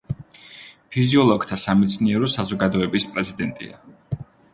ფიზიოლოგთა 0.95 1.57
სამეცნიერო 1.63 2.29
საზოგადოების 2.37 3.07
პრეზიდენტია. 3.13 3.79